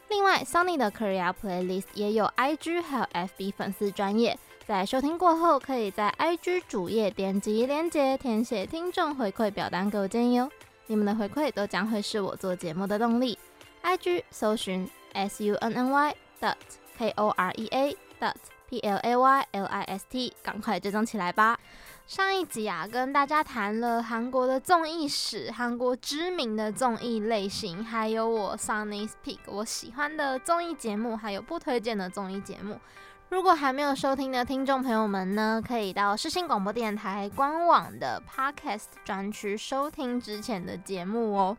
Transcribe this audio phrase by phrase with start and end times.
[0.09, 10.49] 另外，Sunny 的 Korea Playlist 也有 IG 还有 FB 粉丝专业，在收听过后，可以在 IG 主页点击链接，填写听众回馈表单给我建议哦。
[10.87, 13.39] 你们的回馈都将会是我做节目的动力。
[13.85, 16.55] IG 搜寻 SUNNY dot
[16.97, 18.33] K O R E A dot
[18.67, 21.59] P L A Y L I S T，赶快追踪起来吧。
[22.07, 32.79] 上一集啊，跟大家谈了韩国的综艺史、韩国知名的综艺类型，还有我 Sunny Speak 我喜欢的综艺节目，还有不推荐的综艺节目。
[33.29, 41.55] 如果还没有收听的听众朋友们呢，可以到世新广播电台官网的 Podcast 专区收听之前的节目哦。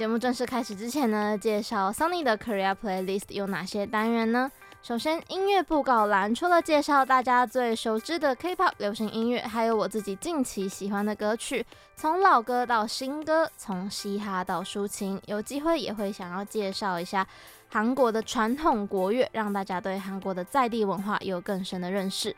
[0.00, 4.50] 节目正式开始之前呢，介绍 Sunny 的 Korea Playlist 有哪些单元呢？
[4.80, 11.66] 首先，音乐布告栏除了介绍大家最熟知的 K-pop 流行音乐，还有我自己近期喜欢的歌曲，
[11.96, 17.28] 从老歌到新歌，从嘻哈到抒情，有机会也会想要介绍一下
[17.68, 22.34] 韩国的传统国乐，让大家对韩国的在地文化有更深的认识。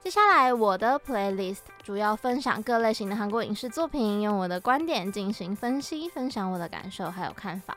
[0.00, 7.76] 接下来，我的 playlist 主要分享各类型的韩国影视作品，用我的观点进行分析，分享我的感受还有看法。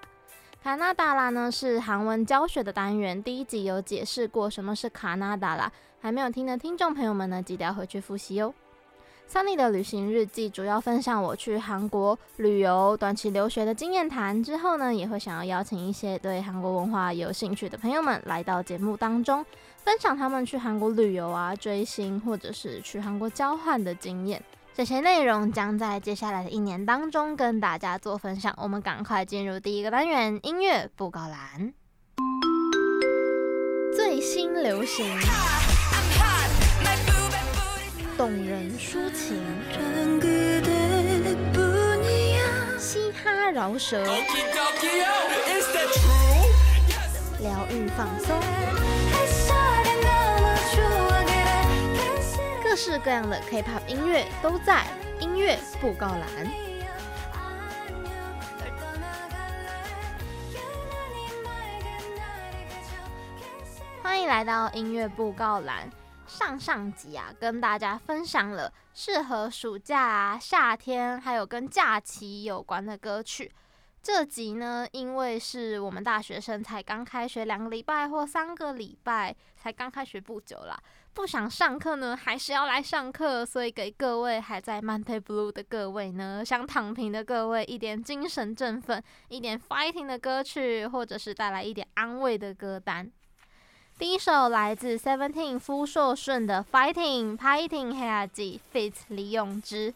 [0.64, 8.54] 卡纳达拉呢是韩文教学的单元，第一集有解释过什么是卡纳达拉，还没有听的听众朋友们呢，记得要回去复习哦。
[9.30, 19.44] Sunny 的旅行日记主要分享我去韩国旅游、短期留学的经验谈，之后呢也会想要邀请一些对韩国文化有兴趣的朋友们来到节目当中，
[19.84, 24.42] 分享他们去韩国旅游啊、追星或者是去韩国交换的经验。
[24.74, 28.54] 这些内容将在接下来的一年当中跟大家做分享。
[28.58, 31.74] 我们赶快进入第一个单元——音乐布告栏。
[33.94, 35.06] 最新流行，
[38.18, 39.44] 动人抒情，
[42.80, 44.02] 嘻哈饶舌，
[47.42, 48.71] 疗愈放松。
[52.72, 54.86] 各式各样的 K-pop 音乐都在
[55.20, 56.22] 音乐布告栏。
[64.02, 65.90] 欢迎来到音乐布告栏。
[66.26, 73.52] 上上集啊，跟大家分享了适合暑假啊、夏天，还有跟假期有关的歌曲。
[74.02, 80.82] 这集呢，因为是我们大学生才刚开学两个礼拜或三个礼拜，才刚开学不久啦，
[81.14, 93.12] 不想上课呢，还是要来上课，所以给各位还在 Monday Blue 的各位呢，想躺平的各位一点精神振奋，一点 fighting 的歌曲，或者是带来一点安慰的歌单。
[94.00, 99.94] 第一首来自 Seventeen 夫硕顺的 Fighting Fighting h e a d f i t 李永之。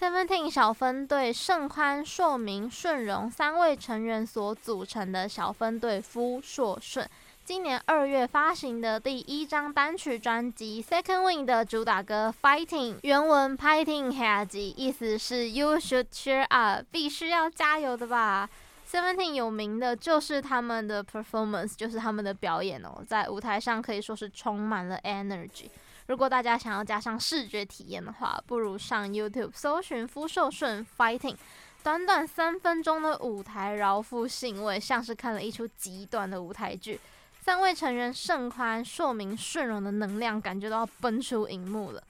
[0.00, 7.08] Seventeen 小分队盛宽、硕明、顺荣三位成员所组成的小分队夫硕顺。
[7.44, 18.48] 今年二月发行的第一张单曲专辑《Second Wind》的主打歌《Fighting》，原文《fighting hard》意思是 “you should cheer up”，必须要加油的吧。
[18.90, 25.68] Seventeen 有名的就是他们的 performance，就是他们的表演哦，在舞台上可以说是充满了 energy。
[26.06, 31.34] 如果大家想要加上视觉体验的话，不如上 YouTube 搜寻福寿顺《fighting》，
[31.82, 36.98] 短短三分钟的舞台饶富兴味，像是看了一出极短的舞台剧。
[37.44, 42.02] 三位成员盛宽、硕明、顺荣的能量感觉都要奔出荧幕了。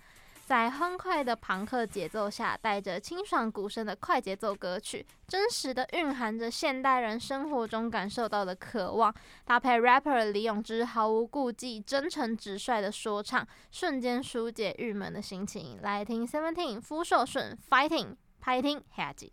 [0.47, 9.13] 在欢快的朋克节奏下，带着清爽鼓声的快节奏歌曲，真实的蕴含着现代人生活中感受到的渴望，
[9.45, 15.81] 搭配 rapper 李永之毫无顾忌、真诚直率的说唱，瞬间疏解郁闷的心情。
[15.83, 19.33] 来听 Seventeen 夫硕顺 Fighting，拍听 Fighting，Hagi。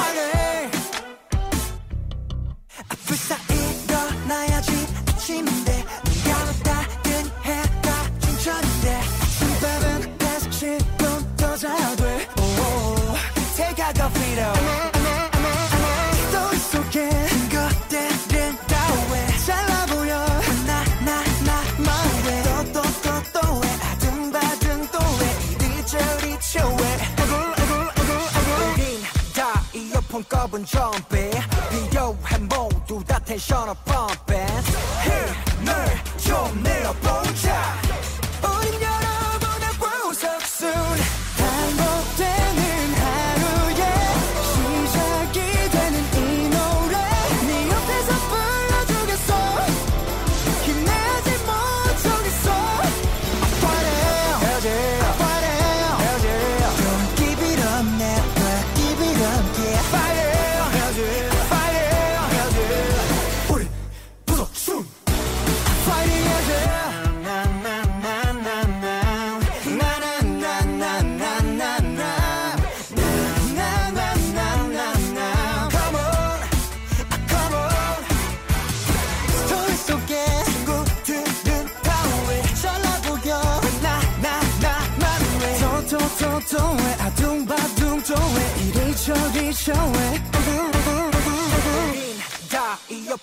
[0.00, 0.70] 빵을.
[3.06, 4.70] 불사 일어나야지.
[5.08, 5.84] 아침인데
[6.24, 7.08] 네가 따뜻
[7.44, 7.88] 해가
[8.20, 9.00] 춘천인데
[10.50, 12.28] 10분 더 자야 돼.
[13.56, 14.99] Take a coffee though
[30.30, 31.30] 겁은 좀비
[31.70, 34.46] 필요해 모두 다 텐션을 펌핑
[35.02, 35.74] 힘을
[36.18, 37.74] 좀 내어보자.
[38.44, 40.72] 우린 여러분의 보석순.
[41.36, 42.39] 반복돼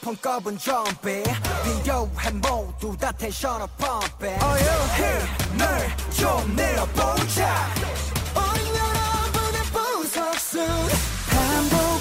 [0.08, 1.24] 콩값은 좀비.
[1.66, 5.62] 비교한 모두 다 텐션을 펌핑 어여 힘을
[6.12, 7.68] 좀 내어보자.
[8.34, 10.62] 오 여러분의 분석 속
[11.30, 11.97] 반복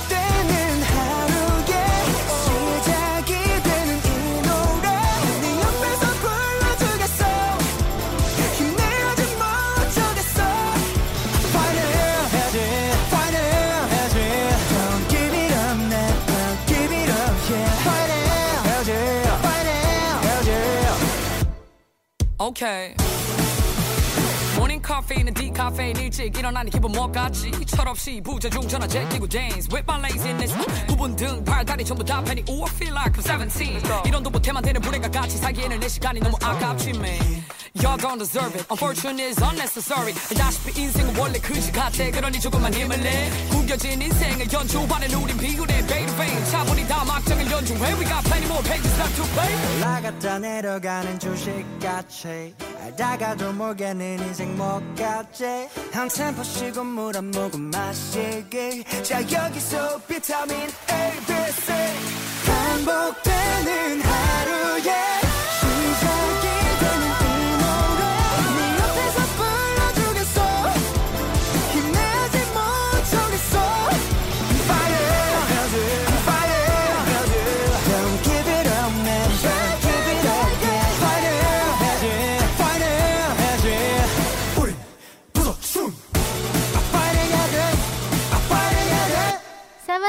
[25.34, 27.50] 디카페인 일찍 일어나는 기분 뭐같지?
[27.66, 30.56] 철없이 부재중 전화 제끼고 dance with my laziness.
[30.86, 34.80] 부분 등 팔다리 전부 다 패니 Ooh I feel like I'm 17 이런도 못해만 되는
[34.80, 37.44] 불행과 같이 살기에는 내 시간이 너무 아깝지 man
[37.82, 38.64] Y'all don't deserve it.
[38.70, 40.14] Unfortunate is unnecessary.
[40.30, 42.10] 알다시피 인생은 원래 그지 같아.
[42.10, 43.30] 그러니 조금만 힘을 내.
[43.50, 48.94] 구겨진 인생을 연주하는 우린 baby baby 차분히 다 막장을 연주해 We got plenty more pages
[48.98, 49.54] left to play.
[49.76, 55.68] 올라갔다 내려가는 주식같이 알다가도 모르겠는 인생 뭐같지.
[55.92, 58.84] 한 템포 쉬고 물 한 모금 마시기.
[59.02, 61.72] 자 여기서 비타민 A, B, C.
[62.46, 65.15] 반복되는 하루에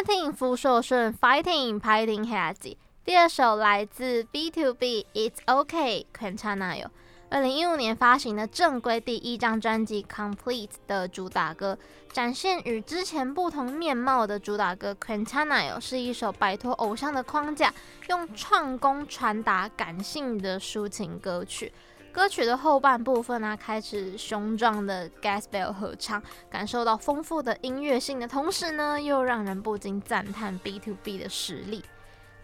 [0.07, 6.85] 17福硕顺 Fighting Fighting 下集，第二首来自 B to B It's OK Quintana
[7.29, 11.77] 二零一五年发行的正规第一张专辑 Complete 的主打歌，
[12.13, 17.73] 展现与之前不同面貌的主打歌 Quintana 是一首摆脱偶像的框架，
[18.07, 21.69] 用唱功传达感性的抒情歌曲。
[22.17, 26.19] 歌曲的后半部分呢、开始雄壮的 Gaspell 合唱，
[26.49, 31.83] 感受到丰富的音乐性的同时呢，又让人不禁赞叹 B to B 的实力。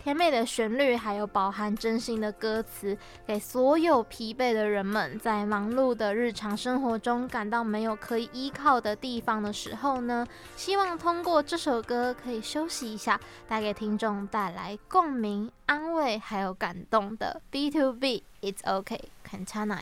[0.04, 10.28] 甜美的旋律，还有饱含真心的歌词，给所有疲惫的人们，在忙碌的日常生活中感到没有可以依靠的地方的时候呢？
[10.58, 13.18] 希望通过这首歌可以休息一下，
[13.48, 17.42] 带给听众带来共鸣、安慰还有感动的。
[17.50, 19.80] B to B，It's okay，Can China？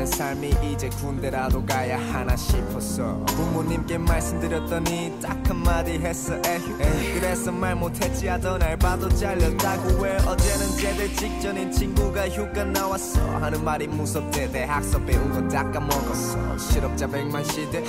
[0.00, 3.22] 않는 삶이 이제 군대라도 가야 하나 싶었어.
[3.26, 6.34] 부모님께 말씀드렸더니 딱 한마디 했어.
[6.46, 6.80] 에휴
[7.14, 13.20] 그래서 말 못했지 하던 알바도 잘렸다고 해 어제는 제대 직전인 친구가 휴가 나왔어.
[13.36, 14.50] 하는 말이 무섭대.
[14.50, 16.58] 대학서 배운 건다 까먹었어.
[16.58, 17.82] 실업자 백만 시대.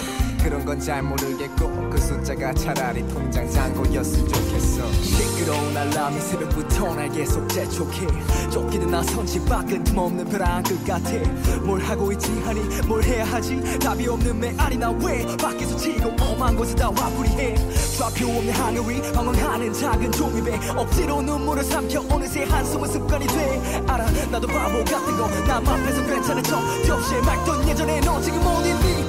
[0.44, 4.92] 그런 건 잘 모르겠고 그 숫자가 차라리 통장 잔고였으면 좋겠어.
[4.94, 8.08] 시끄러운 알람이 새벽부터 날 계속 재촉해.
[8.50, 11.12] 쫓기는 나선 집 밖은 틈없는 벼랑 끝 같아.
[11.64, 12.32] 뭘 하고 있지?
[12.46, 13.62] 하니 뭘 해야 하지?
[13.80, 17.56] 답이 없는 메아리 나왜 밖에서 치고 엄한 곳에 다 화풀이해.
[18.00, 20.70] 좌표 없는 하늘이 방황하는 작은 종이배.
[20.76, 23.84] 억지로 눈물을 삼켜 어느새 한숨은 습관이 돼.
[23.88, 26.62] 알아 나도 바보 같은 거남 앞에서 괜찮은 척.
[26.86, 29.01] 접시에 맑던 예전에 너 지금 어딨니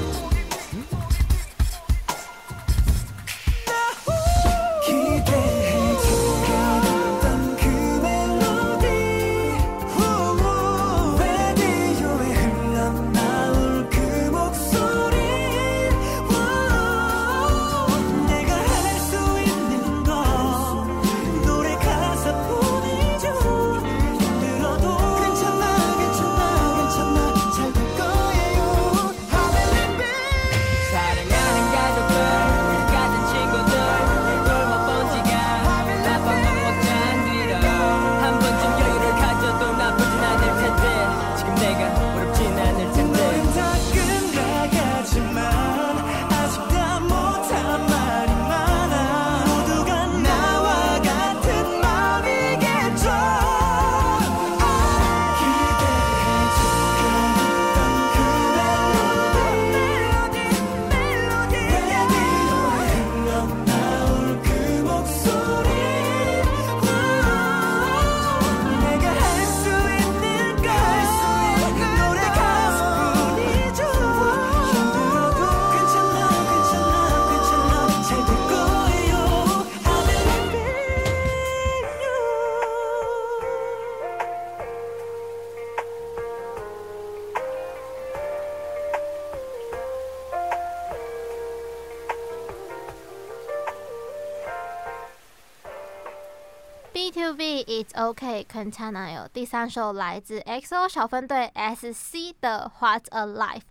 [98.12, 103.62] OK Cantana 第三首来自 XO 小分队 SC 的 What a Life。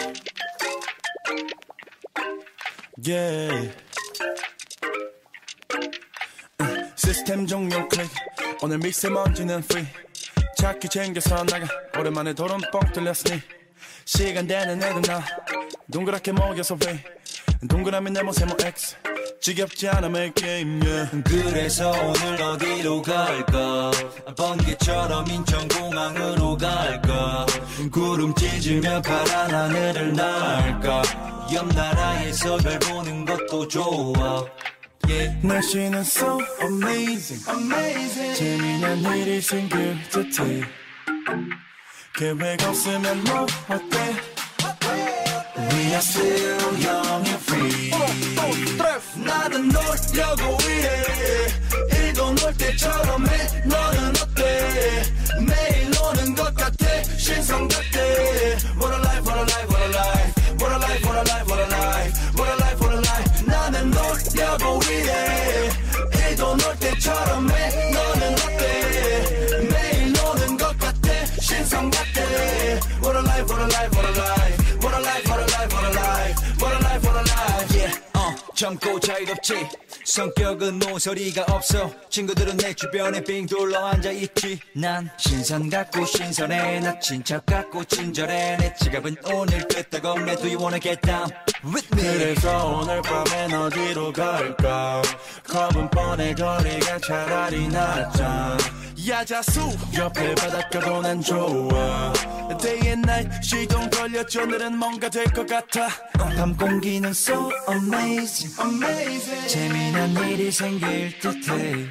[6.96, 8.10] 시스템 종료 클릭
[8.62, 9.88] 오늘 미세먼지는 free.
[10.58, 11.68] 차키 챙겨서 나가.
[11.98, 13.42] 오랜만에 도론 뻥 뚫렸으니.
[14.06, 15.26] 시간 되는 애들 나.
[15.92, 17.04] 동그랗게 먹여서 왜
[17.68, 18.96] 동그라미 네모 세모 X
[19.42, 21.24] 지겹지 make game yeah.
[21.24, 23.90] 그래서 오늘 어디로 갈까?
[24.38, 27.48] 번개처럼 인천공항으로 갈까?
[27.92, 31.02] 구름 찢으며 파란 하늘을 날까?
[31.56, 34.46] 옆 나라에서 별 보는 것도 좋아.
[35.10, 35.48] Yeah.
[35.48, 38.36] 날씨는 so amazing, amazing.
[38.36, 40.62] 재미난 일이 생길 듯해.
[42.16, 44.42] 계획 없으면 뭐 어때?
[45.74, 47.31] We are still young
[49.16, 51.04] 나는 놀려고 일해
[51.94, 53.62] 일도 놀 때처럼 해.
[53.66, 55.04] 너는 어때?
[55.40, 57.04] 매일 노는 것 같아.
[57.18, 58.01] 신성 같아
[78.62, 79.68] 젊고 자유롭지.
[80.06, 81.92] 성격은 모서리가 없어.
[82.12, 84.60] 친구들은 내 주변에 빙 둘러 앉아있지.
[84.76, 86.80] 난 신선 같고 신선해.
[86.82, 88.58] 나 친척 같고 친절해.
[88.58, 91.32] 내 지갑은 오늘 끄떡없네 Do you wanna get down?
[91.66, 92.04] With me.
[92.04, 95.02] 그래서 오늘 밤엔 어디로 갈까?
[95.48, 96.36] 겁은 뻔해.
[96.36, 98.58] 거리가 차라리 낫자
[99.08, 99.60] 야자수.
[99.98, 102.14] 옆에 바닷가도 난 좋아
[102.62, 104.44] Day and night 시동 걸렸죠.
[104.44, 105.88] 오늘은 뭔가 될 것 같아.
[106.14, 108.54] 밤 공기는 so amazing.
[108.62, 109.48] Amazing.
[109.48, 111.88] 재미난 일이 생길 듯해.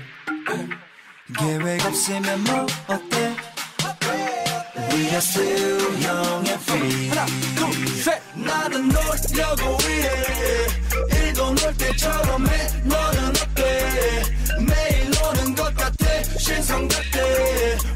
[1.39, 3.35] 계획 없으면 뭐 어때?
[4.93, 7.09] We are still young and free.
[7.09, 7.27] 하나
[7.57, 8.23] 둘셋.
[8.35, 12.69] 나는 놀려고 이래 일도 놀 때처럼 해.
[12.85, 13.20] 너는
[16.50, 17.20] 신성 같아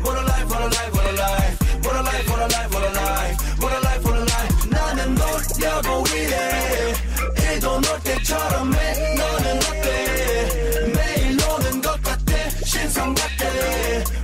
[0.04, 2.70] What a life what a life what a life What a life what a life
[2.74, 6.94] what a life What a life what a life 나는 놀려고 이래
[7.38, 13.46] 일도 놀 때처럼 해 너는 어때 매일 노는 것 같아 신성 같아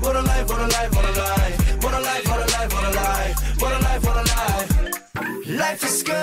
[0.02, 2.72] What a life what a life what a life What a life what a life
[2.74, 4.70] what a life What a life what a life
[5.48, 6.16] Life is good,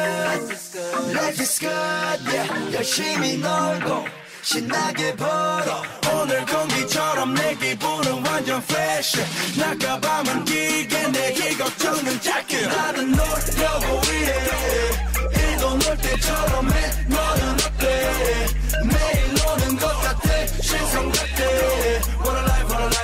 [1.14, 2.74] life is good, yeah.
[2.74, 4.04] 열심히 놀고
[4.47, 5.83] 신나게 벌어.
[6.13, 9.19] 오늘 공기처럼 내 기분은 완전 fresh
[9.59, 15.51] 낮과 밤은 길게 내길 걱정은 작게 나는 놀려고 이래.
[15.51, 16.91] 일도 놀 때처럼 해.
[17.09, 18.47] 너는 어때?
[18.85, 20.47] 매일 노는 것 같아.
[20.61, 21.43] 신성 같아.
[22.23, 22.96] What a life, what a life.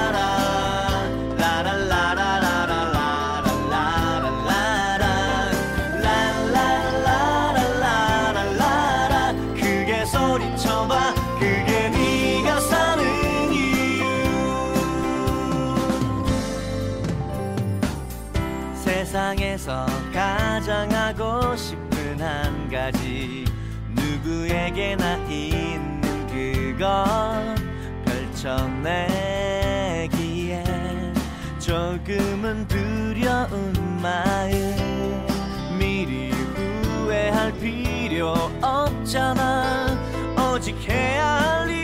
[24.72, 27.06] 구에게나 있는 그것
[28.06, 29.04] 펼쳐내기에
[31.60, 35.28] 조금은 두려운 마음.
[35.78, 39.98] 미리 후회할 필요 없잖아.
[40.38, 41.81] 오직 해야 할이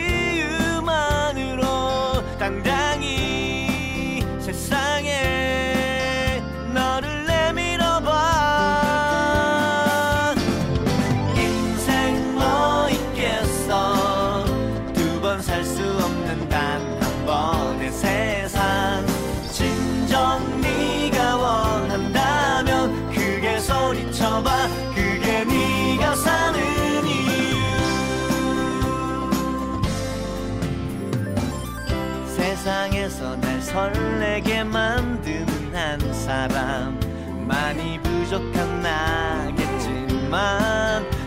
[33.68, 36.98] 설레게 만드는 한 사람.
[37.46, 40.28] 많이 부족한 나겠지만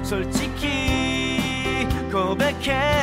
[0.04, 3.01] 솔직히 고백해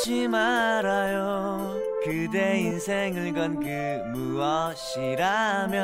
[0.00, 1.78] 하지 말아요.
[2.02, 3.68] 그대 인생을 건 그
[4.16, 5.82] 무엇이라면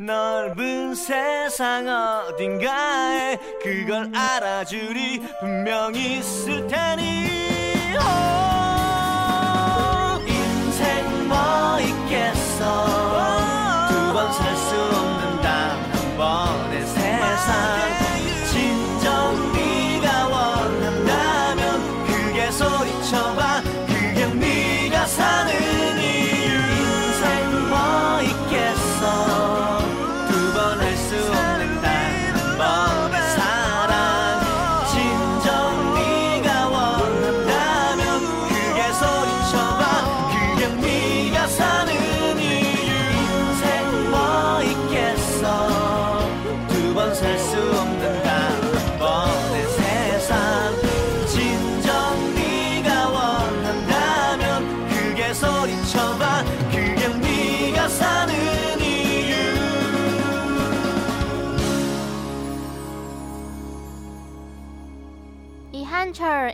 [0.00, 5.20] 넓은 세상 어딘가에 그걸 알아주리.
[5.40, 7.26] 분명히 있을 테니.
[7.98, 8.00] 오,
[10.26, 11.36] 인생 뭐
[11.80, 12.86] 있겠어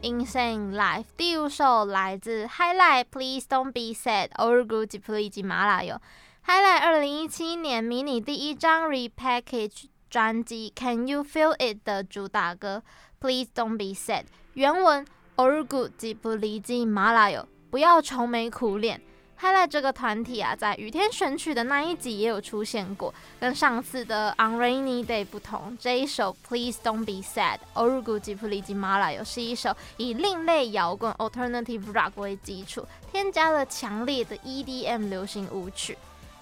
[0.02, 5.44] Insane Life 第五首来自 Highlight Please Don't Be Sad Orgu j p l i j i
[5.44, 6.00] m a l a y o
[6.44, 12.82] Highlight 二零一七年迷你第一张 Repackage 专辑 Can You Feel It 的主打歌
[13.20, 17.16] Please Don't Be Sad 原文 Orgu j p l i j i m a l
[17.16, 19.00] a y o 不要愁眉苦脸。
[19.42, 23.12] 泰勒这个团体啊，在雨天选曲的那一集也有出现过。
[23.40, 28.76] 跟上次的 On Rainy Day 不同，这一首 Please Don't Be Sad Orgu j p l i j i
[28.76, 35.98] m a l a 是一首以另类摇滚 Alternative Rock 为基础，添加了强烈的 EDM 流行舞曲，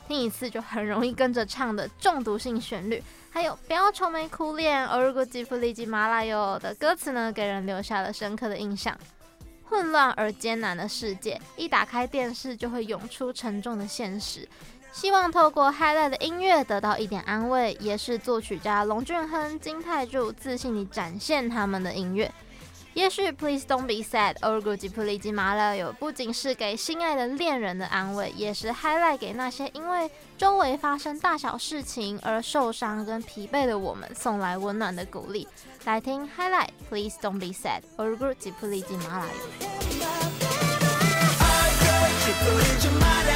[0.06, 3.02] 听一次就很容易跟着唱的中毒性旋律。
[3.30, 8.94] 还有不要愁眉苦脸 Orgu j p l i j i m a l a 的歌词呢，给人留下了深刻的印象。
[9.70, 14.46] 混乱而艰难的世界，一打开电视就会涌出沉重的现实。
[14.90, 22.32] 希望透过 Highlight 的音乐得到一点安慰，也是作曲家龙俊亨、金泰柱自信地展现他们的音乐。
[22.94, 25.76] 也许 Please Don't Be Sad Orgu j p l i j i m a l a
[25.76, 35.46] y o 不仅是给心爱的恋人的安慰，也是 Highlight 给那些因为周围发生大小事情而受伤跟疲惫的我们送来温暖的鼓励。
[35.85, 39.23] 来听 Highlight Please Don't Be Sad Orgu j p l i j i m a l
[39.23, 40.35] a y o
[42.25, 43.28] 찌푸리지 말아요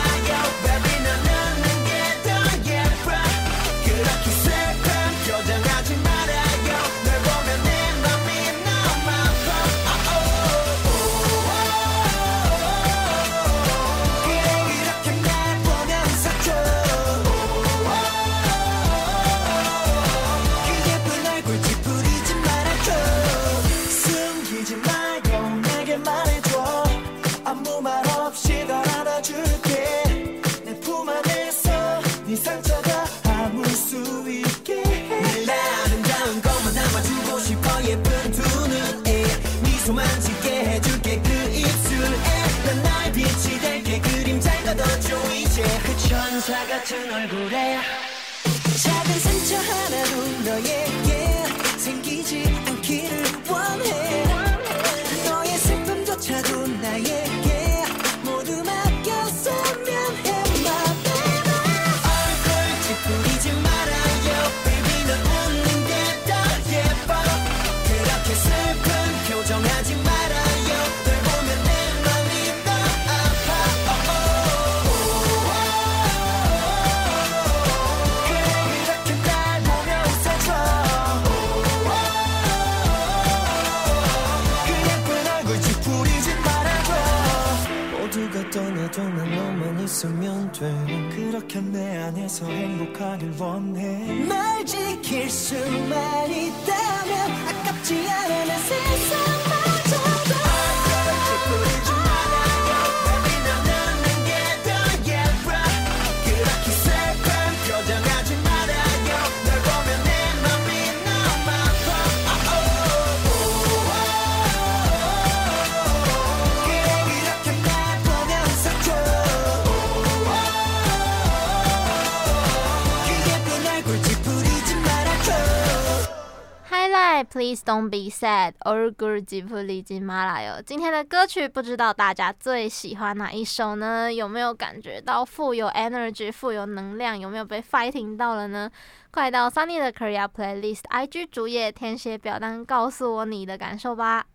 [127.35, 130.45] Please Don't Be Sad Orgu j p l i j i m a l a
[130.45, 134.15] y 今天的歌曲不知道大家最喜欢哪一首呢？
[134.15, 137.19] 有没有感觉到富有 energy、富有能量？
[137.19, 138.71] 有没有被 fighting 到了呢？
[139.11, 144.27] 快到 Sunny 的 Korea Playlist IG 主页填写表单，告诉我你的感受吧。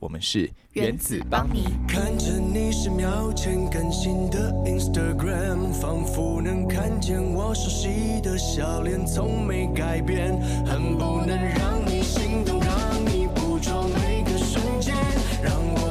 [0.00, 1.64] 我们是原子邦妮。
[1.86, 10.34] 看着你十秒前更新的 Instagram，仿佛能看见我熟悉的笑脸，从没改变，
[10.64, 14.96] 恨不能让你心动，让你捕捉每个瞬间，
[15.42, 15.89] 让我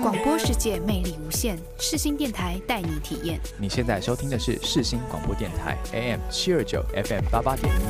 [0.00, 3.40] 广播世界魅力无限，世新电台带你体验。
[3.58, 7.82] 你现在收听的是世新广播电台 AM 七二九 FM 八八点一。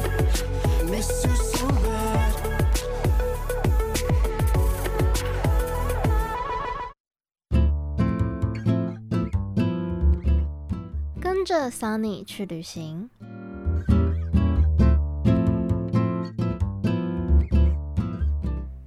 [11.21, 13.11] 跟着 Sunny 去旅行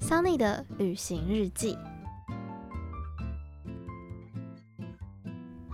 [0.02, 1.78] ，Sunny 的旅行日记。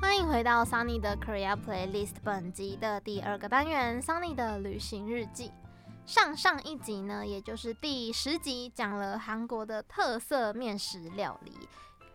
[0.08, 5.52] 欢迎回到 sunny 的 korea playlist 本集的第二个单元 sunny 的旅行日记。
[6.06, 11.52] 上上一集呢也就是第十集讲了韩国的特色面食料理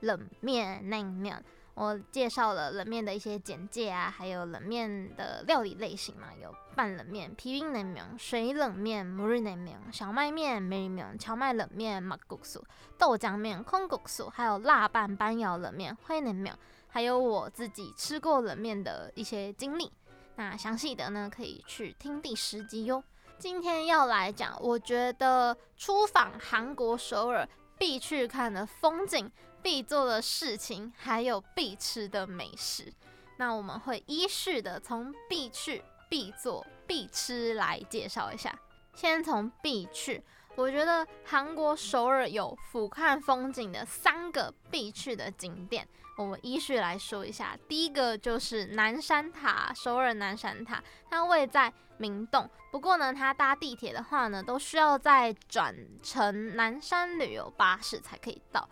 [0.01, 1.43] 冷面 name
[1.75, 16.59] 我介绍了冷面的一些简介啊还有冷面的料理类型嘛有拌冷面皮冰冷面水冷面 （Marina 冷麵小麦面梅面荞麦冷面 macgooksooksoo 还有辣拌班咬冷面灰冷面。
[16.93, 19.91] 还有我自己吃过冷面的一些经历。
[20.37, 23.03] 那详细的呢，可以去听第十集哟。
[23.39, 32.93] 今天要来讲，我觉得出访韩国首尔必去看的风景、必做的事情，还有必吃的美食。
[33.39, 38.55] 那我们会依序的从必去、必做、必吃来介绍一下。
[38.95, 40.23] 先从必去，
[40.55, 45.89] 我觉得韩国首尔有俯瞰风景的三个必去的景点。
[46.17, 52.49] 我们依序来说一下，第一个就是南山塔，首尔南山塔，它位在明洞。
[52.71, 58.69] 不过呢，它搭地铁的话呢，都需要再转乘南山旅游巴士才可以到。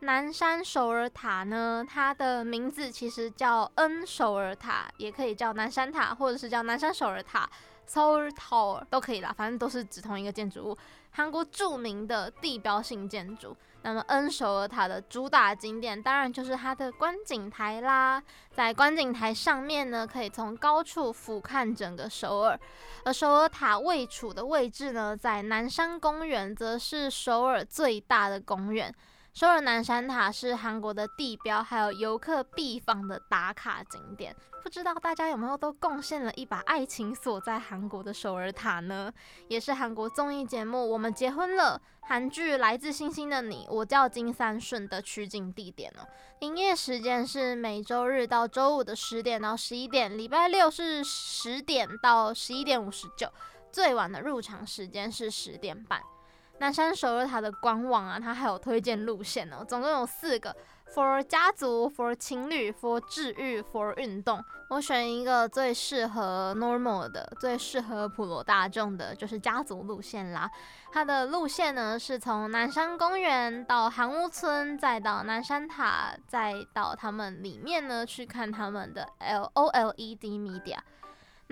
[0.00, 7.48] 南山首尔塔呢，它的名字其实叫恩首尔塔，也可以叫南山塔，或者是叫南山首尔塔。
[7.86, 10.78] Seoul Tower 都可以啦，反正都是指同一个建筑物。
[11.10, 13.56] 韩国著名的地标性建筑。
[13.84, 18.22] 那么恩首尔塔的主打景点当然就是它的观景台啦。
[18.52, 22.58] 在观景台上面呢，可以从高处俯瞰整个首尔。
[23.04, 28.94] 而首尔塔位处的位置呢，在南山公园，则是首尔最大的公园。
[29.34, 34.36] 首尔南山塔是韩国的地标，还有游客必访的打卡景点。
[34.62, 39.10] 不知道大家有没有都贡献了一把爱情锁在韩国的首尔塔呢？
[39.48, 46.06] 也是韩国综艺节目《我们结婚了》、韩剧《来自星星的你》、我叫金三顺的取景地点哦。
[46.40, 53.32] 营业时间是每周日到周五的十点到十一点，礼拜六是十点到十一点五十九，
[53.72, 56.02] 最晚的入场时间是十点半。
[56.62, 60.54] 南山首尔塔的官网啊，它还有推荐路线哦，总共有四个
[60.94, 64.40] ：for 家族、for 情侣、for 治愈、for 运动。
[64.70, 70.48] 我选一个最适合 normal 的、最适合普罗大众的，就是家族路线啦。
[70.92, 80.78] 它的路线呢，是从南山公园到韩屋村，再到南山塔，再到他们里面呢去看他们的 L O L E D Media。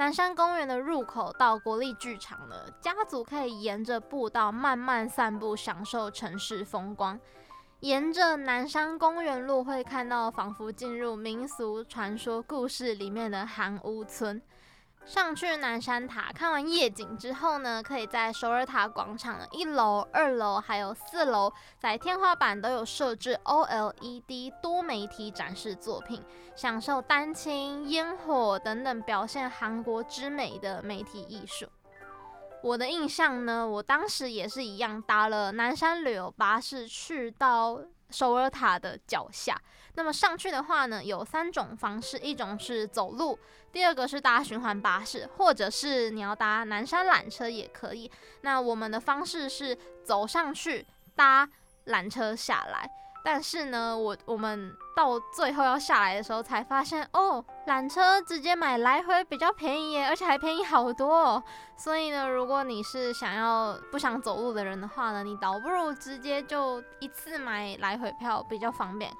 [0.00, 7.20] 南山公园的入口到国立剧场了，家族可以沿着步道慢慢散步，享受城市风光。
[7.80, 14.40] 沿着南山公园路会看到仿佛进入民俗传说故事里面的韩屋村。
[15.10, 26.22] 上去南山塔看完夜景之后呢，可以在首尔塔广场的一楼、二楼还有四楼，在天花板都有设置 OLED 多媒体展示作品，
[26.54, 31.66] 享受丹青、烟火等等表现韩国之美的媒体艺术。
[32.62, 39.60] 我的印象呢，我当时也是一样搭了南山旅游巴士去到首尔塔的脚下。
[40.00, 43.38] 那么上去的话呢，有三种方式，一种是走路，
[43.70, 48.10] 第二个是搭循环巴士，或者是你要搭南山缆车也可以。
[48.40, 51.46] 那我们的方式是走上去，搭
[51.88, 52.90] 缆车下来。
[53.22, 61.44] 但是呢，我我们到最后要下来的时候才发现，哦，缆车直接买来回比较便宜，而且还便宜好多哦。
[61.76, 69.12] 所以呢，如果你是想要不想走路的人的话呢，你倒不如直接就一次买来回票比较方便。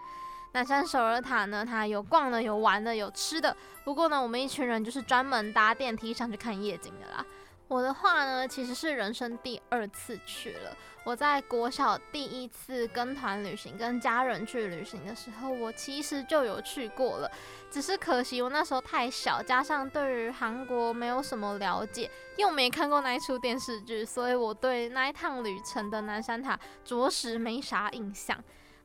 [0.53, 3.57] 南山首尔塔呢，它有逛的，有玩的，有吃的。
[3.85, 7.25] 不过呢，我们一群人就是专门搭电梯上去看夜景的啦。
[7.69, 10.77] 我的话呢，其实是人生第二次去了。
[11.05, 17.31] 我在国小第一次跟团旅行，跟家人去旅行的时候，我其实就有去过了。
[17.71, 28.37] 只是可惜我那时候太小，加上对于韩国没有什么了解，又没看过那一出电视剧，所以我对那一趟旅程的南山塔着实没啥印象。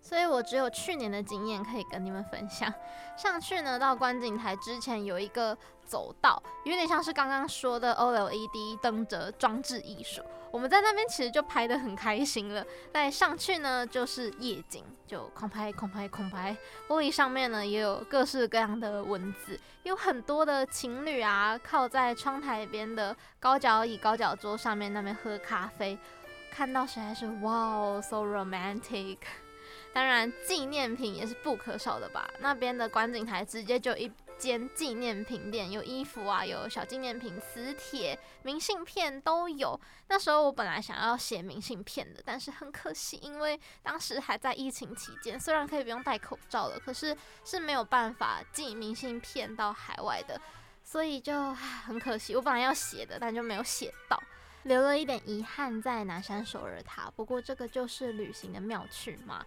[0.06, 2.72] 所以我只有去年的经验可以跟你们分享。
[3.18, 10.22] 上去呢，到观景台之前有一个走道，有点像是刚刚说的 OLED 灯着装置艺术。
[10.52, 12.64] 我们在那边其实就拍得很开心了。
[12.94, 16.56] 再上去呢，就是夜景，就空拍、空拍、空拍。
[16.88, 25.98] 玻璃上面呢，也有各式各样的文字，有很多的情侣啊，靠在窗台边的高脚椅、高脚桌上面那边喝咖啡，
[26.52, 29.18] 看到实在是哇哦，so romantic。
[29.96, 32.30] 当然，纪念品也是不可少的吧。
[32.40, 39.80] 那边的观景台直接就一间纪念品店，有衣服啊，有小纪念品、磁铁、明信片都有。
[40.10, 50.38] 那时候我本来想要写明信片的，但是很可惜，因为当时还在疫情期间，虽然可以不用戴口罩了，可是是没有办法寄明信片到海外的，
[50.84, 52.36] 所以就很可惜。
[52.36, 54.22] 我本来要写的，但就没有写到，
[54.64, 57.10] 留了一点遗憾在南山首尔塔。
[57.16, 59.46] 不过这个就是旅行的妙趣嘛。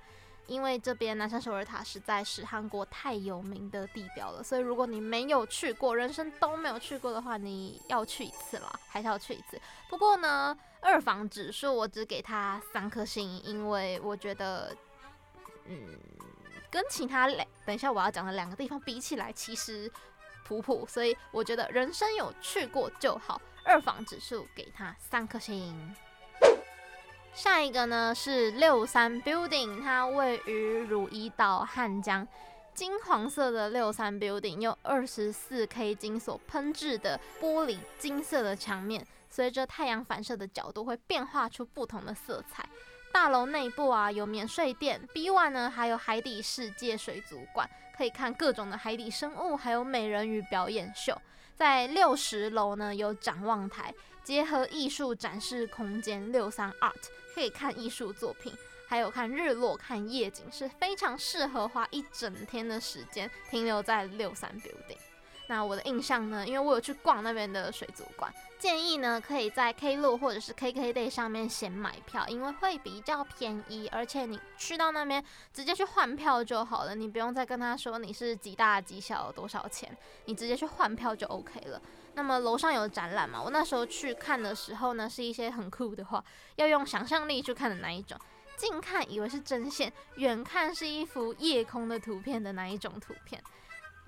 [0.49, 9.61] 因为这边南山首尔塔实在是韩国太有名的地标了，所以如果你没有去过，人生都没有去过的话，你要去一次了，还是要去一次。
[9.91, 14.75] 不过呢，二房指数我只给他三颗星，因为我觉得，
[15.67, 15.99] 嗯，
[16.71, 19.93] 跟其他两，等一下我要讲的两个地方比起来，其实
[20.45, 23.41] 普普，所以我觉得人生有去过就好。
[23.65, 25.95] 二房指数给他三颗星。
[27.35, 32.27] 下一个呢是六三 Building，它位于汝矣岛汉江，
[32.75, 42.69] 金黄色的六三 Building 用二十四 K 金所喷制的玻璃金色的墙面，随着太阳反射的角度会变化出不同的色彩。
[43.13, 51.17] 大楼内部啊有免税店，B one 呢还有海底世界水族馆，可以看各种的海底生物，还有美人鱼表演秀。
[51.55, 53.93] 在六十楼呢有展望台，
[54.29, 57.09] 结合艺术展示空间六三 Art。
[57.35, 58.53] 可以看艺术作品，
[58.87, 64.99] 还有看日落、看夜景，是非常适合花一整天的时间停留在六三 Building。
[65.49, 81.81] 那我的印象呢，因为我有去逛那边的水族馆，建议呢可以在 Klook 或者是 KKday 上面先买票，因为会比较便宜，而且你去到那边直接去换票就好了，你不用再跟他说你是几大几小多少钱，你直接去换票就 OK 了。
[82.15, 83.41] 那么楼上有展览嘛？
[83.43, 86.23] 我那时候去看的时候呢，是一些很酷的画，
[86.57, 88.19] 要用想象力去看的那一种。
[88.57, 93.41] 近看以为是针线，远看是一幅夜空的图片的那一种图片。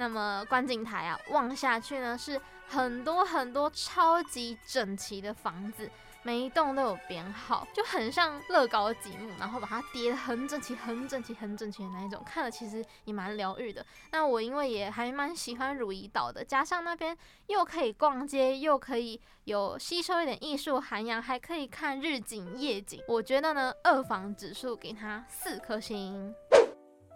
[0.01, 5.91] 那么观景台啊，望下去呢，是很多很多超级整齐的房子。
[6.23, 13.85] 每一栋都有编号，就很像乐高积木，然后把它叠得很整齐、很整齐、很整齐的那一种，看了其实也蛮疗愈的。
[14.11, 17.17] 那我因为也还蛮喜欢如意岛的，加上那边
[17.49, 26.35] 又可以逛街，又可以有吸收一点艺术涵养，还可以看日景夜景，我觉得呢，二房指数给它四颗星。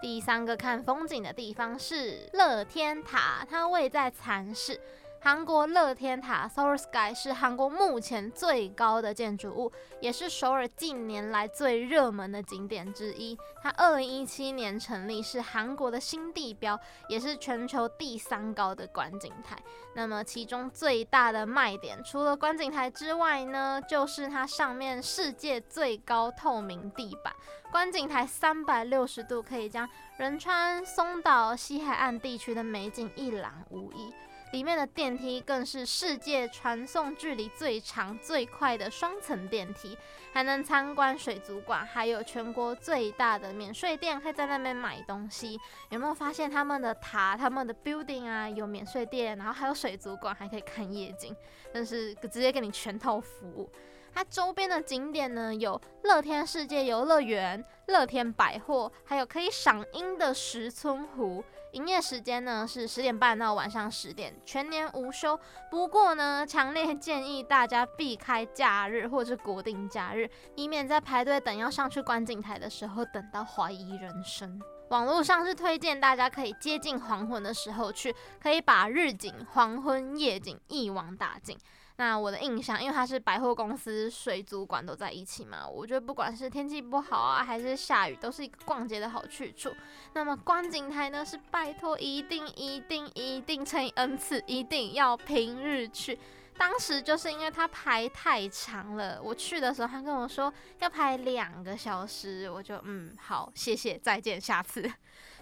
[0.05, 4.79] 第三个看风景的地方是乐天塔，它位在蚕室。
[5.19, 13.35] 韩国乐天塔 s o u r Sky 是韩国目前最高的建筑物，也是首尔近年来最热门的景点之一。
[13.63, 19.57] 它二零一七年成立，是韩国的新地标，也是全球第三高的观景台。
[19.95, 27.33] 那么其中最大的卖点，除了观景台之外呢，就是它上面世界最高透明地板。
[27.75, 34.15] 观景台三百六十度可以将仁川、松岛、西海岸地区的美景一览无遗。
[34.53, 39.99] 里面的电梯更是世界传送距离最长、最快的双层电梯，
[40.33, 45.59] 还能参观水族馆，还有全国最大的免税店，可以在那边买东西。
[45.89, 51.35] 有没有发现他们的塔、他们的 building 啊，有免税店，然后还有水族馆，还可以看夜景，
[51.73, 53.69] 但是直接给你全套服务。
[54.15, 61.43] 它周边的景点呢，有乐天世界游乐园、乐天百货，还有可以赏樱的石村湖。
[61.73, 65.37] 营业时间呢是十点半到晚上十点，全年无休。
[65.69, 74.63] 不过呢，强烈建议大家避开假日或者国定假日，以免在排队等要上去观景台的时候等到怀疑人生。
[74.91, 81.59] 网络上是推荐大家可以接近黄昏的时候去，可以把日景、黄昏、夜景一网打尽。
[81.97, 89.71] 那我的印象，因为它是百货公司、水族馆都在一起嘛，我觉得不管是天气不好啊，还是下雨，都是一个逛街的好去处。
[90.13, 96.19] 那么观景台呢，是拜托一定一定一定乘以 n 次，一定要平日去。
[96.57, 104.89] 当时就是因为它排太长了，我去的时候他跟我说要排两个小时，我就嗯好，谢谢，再见，下次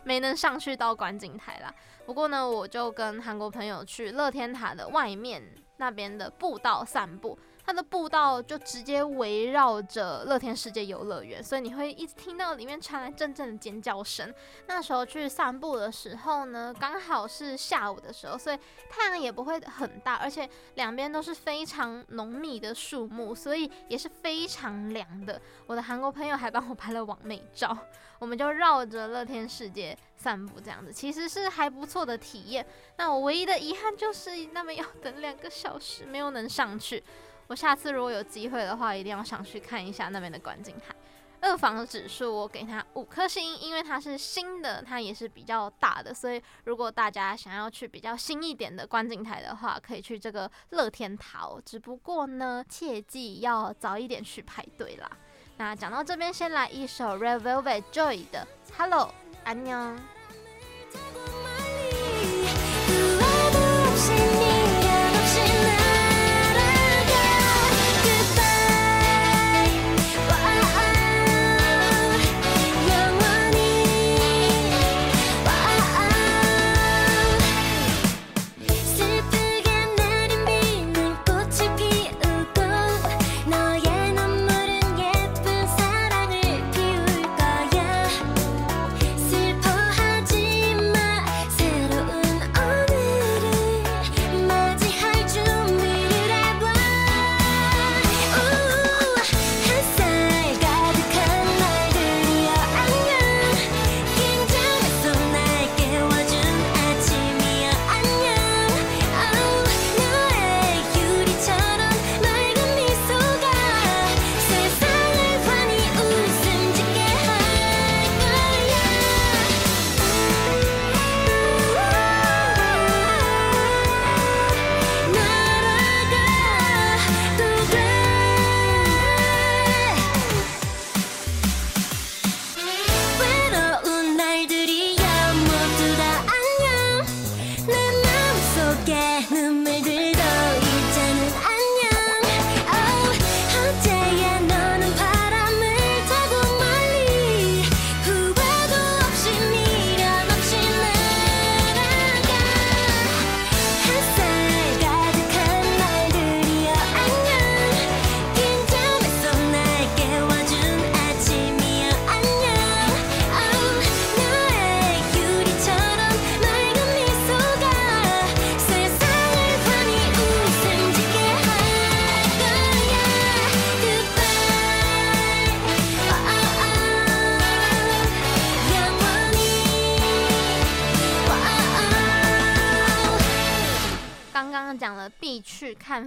[0.04, 1.74] 没能上去到观景台啦。
[2.06, 5.42] 不过呢，我就跟韩国朋友去乐天塔的外面
[5.82, 7.36] 那边的步道散步。
[7.64, 14.32] 它的步道就直接围绕着乐天世界游乐园，所以你会一直听到里面传来阵阵的尖叫声。
[14.66, 18.58] 那时候去散步的时候呢，刚好是下午的时候，所以
[18.90, 25.40] 太阳也不会很大，而且两边都是非常浓密的树木，所以也是非常凉的。
[25.66, 27.76] 我的韩国朋友还帮我拍了网美照，
[28.18, 32.66] 我们就绕着乐天世界散步，这样子其实是还不错的体验。
[32.96, 37.02] 那我唯一的遗憾就是那么要等两个小时，没有能上去。
[37.46, 40.94] 我下次如果有机会的话，一定要想去看一下那边的观景台。
[41.40, 51.60] 二房指数我给它五颗星，因为它是新的，它也是比较大的，所以如果大家想要去比较新一点的观景台的话，可以去这个乐天塔哦。
[51.64, 55.10] 只不过呢，切记要早一点去排队啦。
[55.56, 58.46] 那讲到这边，先来一首 Red Velvet Joy 的
[58.78, 59.12] Hello，
[59.42, 59.76] 安妞。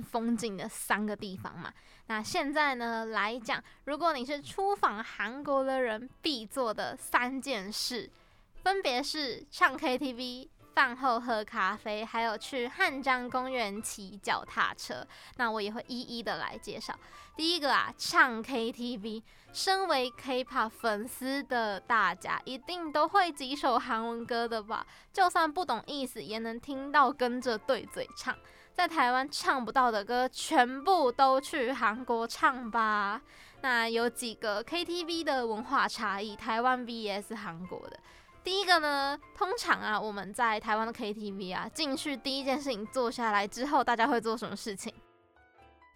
[0.02, 1.72] 风景的三个地方嘛，
[2.08, 8.10] 那现在呢来讲，如果你是出访韩国的人必做的三件事，
[8.64, 15.06] 分别是唱 KTV、饭后喝咖啡，还有去汉江公园骑脚踏车。
[15.38, 16.98] 那我也会一一的来介绍。
[17.36, 19.22] 第一个啊，唱 KTV，
[19.52, 24.86] 身为 K-pop 粉丝的大家，一定都会几首韩文歌的吧？
[25.12, 28.36] 就算不懂意思，也能听到跟着对嘴唱。
[28.76, 33.22] 在台湾唱不到的歌，全部都去韩国唱吧。
[33.62, 37.98] 那有几个 KTV 的文化差异，台湾 VS 韩国的。
[38.44, 44.94] 第一个呢，通常啊，我们在台湾的 KTV 啊，进去第一件事情坐下来之后，大家会做什么事情？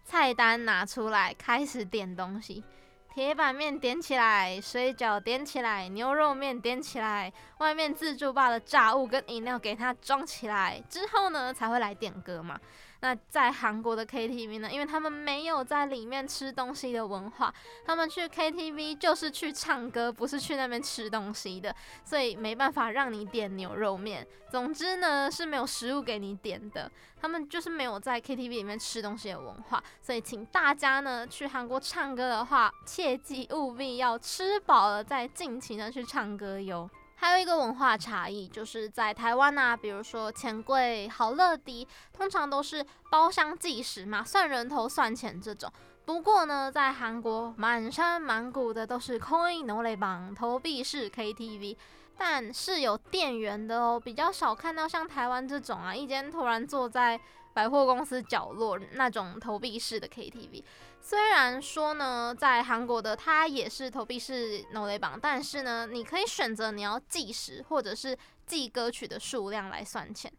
[0.02, 2.64] 菜单拿出来，开始点东西。
[3.12, 12.58] 铁板面点起来，水饺点起来，牛肉面点起来，外面自助吧的炸物跟饮料给它装起来之后呢，才会来点歌嘛。
[13.00, 17.52] 那在韩国的 KTV 呢，因为他们没有在里面吃东西的文化，
[17.84, 21.74] 他们去 KTV 就是去唱歌，不是去那边吃东西的，
[22.04, 24.26] 所以没办法让你点牛肉面。
[24.50, 26.90] 总之呢，是没有食物给你点的，
[27.20, 36.90] 他们就是没有在 KTV 里面吃东西的文化，所以请大家呢去韩国唱歌的话，切记务必要吃饱了再尽情的去唱歌哟。
[37.20, 45.70] 还有一个文化差异就是在台湾呐比如说钱柜好乐迪通常都是包厢计时嘛算人头算钱这种。
[46.06, 51.76] 不过呢在韩国满山满谷的都是 coin nolibang 投币式 ktv
[52.16, 57.20] 但是有店员的哦比较少看到像台湾这种啊一间突然坐在
[57.52, 60.64] 百货公司角落那种投币式的 ktv
[61.10, 70.32] 虽然说呢，在韩国的它也是投币式脑雷榜，但是呢，你可以选择你要计时或者是计歌曲的数量来算钱。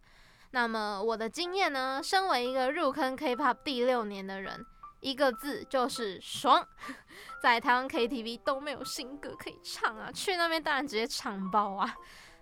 [0.52, 4.66] 那么我的经验呢，身为一个入坑 K-pop 第六年的人，
[5.02, 6.66] 一个字就是爽。
[7.44, 11.94] 在台湾 KTV 都没有新歌可以唱啊，去那边当然直接唱包啊。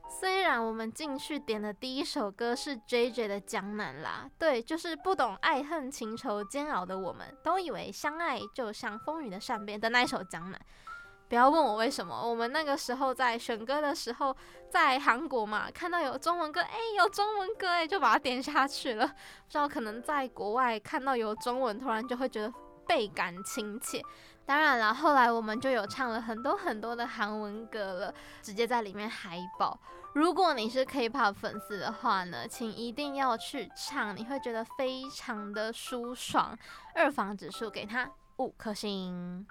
[0.09, 10.59] 虽然我们进去点的第一首歌是 JJ 的《江南》啦，对，就是不懂爱恨情仇煎熬的我们，都以为相爱就像风雨的善变的那一首《江南》。
[11.29, 14.35] 不要问我为什么，我们那个时候在选歌的时候，
[14.71, 19.05] 在韩国嘛，看到有中文歌，哎，有中文歌，哎，就把它点下去了。
[19.05, 19.13] 不
[19.47, 22.51] 知道可能在国外看到有中文，突然就会觉得
[22.87, 24.01] 倍感亲切。
[24.43, 29.79] 当然了，后来我们就有唱了很多很多的韩文歌了，直接在里面嗨爆。
[30.13, 36.57] 如果你是 K-pop 粉丝的话呢，请一定要去唱，你会觉得非常的舒爽。
[36.95, 39.45] 二房指数给他五颗星。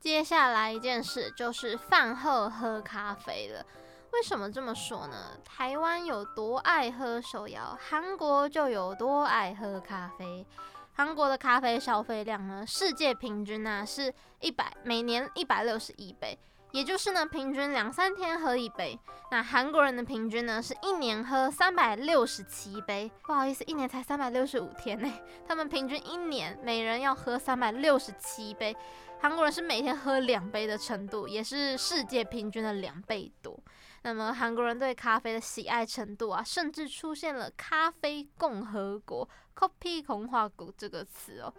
[0.00, 3.64] 接下来一件事就是饭后喝咖啡了。
[4.12, 5.38] 为什么这么说呢？
[5.44, 10.44] 台湾有多爱喝手摇，韩国就有多爱喝咖啡。
[10.92, 16.36] 韩国的咖啡消费量呢，世界平均呢是一百每年一百六十一杯，
[16.72, 18.98] 也就是呢平均两三天喝一杯。
[19.30, 23.10] 那韩国人的平均呢是一年喝三百六十七杯。
[23.22, 25.12] 不好意思一年才三百六十五天呢
[25.46, 28.76] 他们平均一年每人要喝三百六十七杯。
[29.20, 33.58] 韩国人是每天喝两杯的程度也是世界平均的两倍多。
[34.02, 41.52] 那么韩国人对咖啡的喜爱程度啊甚至出现了咖啡共和国 copy 红花果这个词哦。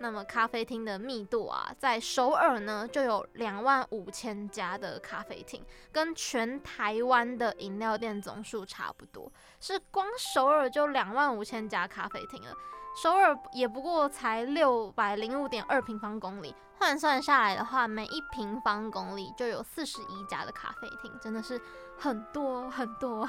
[0.00, 9.30] 那么咖啡厅的密度啊，在首尔呢就有两万五千家的咖啡厅，跟全台湾的饮料店总数差不多，
[9.60, 12.54] 是光首尔就两万五千家咖啡厅了。
[13.00, 21.60] 首尔也不过才六百零五点二平方公里，换算下来的话，每一平方公里就有四十一家的咖啡厅，真的是
[21.96, 23.28] 很多很多。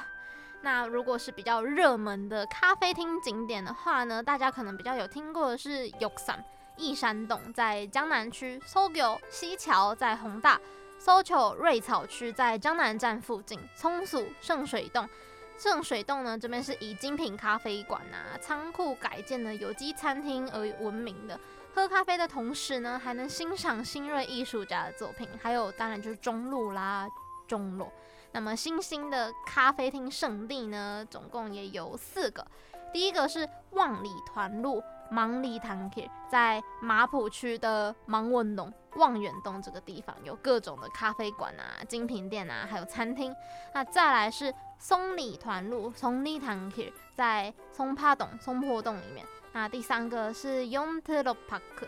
[0.62, 6.08] 那如果是比较热门的咖啡厅景点的话呢，大家可能比较有听过的是玉
[6.80, 10.60] 山、益山洞在江南区，搜狗西桥在弘大，
[10.98, 15.08] 搜球瑞草区在江南站附近，松鼠圣水洞。
[15.58, 21.38] 圣水洞呢，这边是以精品咖啡馆啊、仓库改建的有机餐厅而闻名的。
[21.76, 27.06] 喝咖啡的同时呢，还能欣赏新锐艺术家的作品，还有当然就是中路啦、
[27.46, 27.90] 中路。
[28.32, 32.46] 那么新兴的咖啡厅圣地呢，总共也有四个。
[32.94, 34.82] 第一个是望里团路。
[35.10, 43.36] 芒里堂 K 在马浦区的芒文洞望远洞这个地方有各种的咖啡馆啊、精品店啊，还有餐厅。
[43.74, 49.26] 那再来是松里团路松里堂 K 在松帕洞松坡洞里面。
[49.51, 51.88] 那第三个是永特罗 Park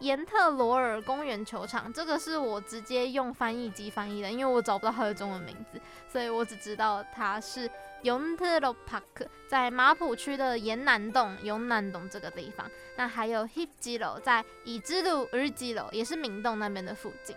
[0.00, 7.70] 延特罗尔公园球场，这个是我直接用翻译机翻译的，因为我找不到它的中文名字，所以我只知道它是。
[8.02, 17.36] 永特罗 Park 在马浦区的延南洞、永南洞这个地方，那还有 Hipjiro 在乙支路、日吉楼，也是明洞那边的附近。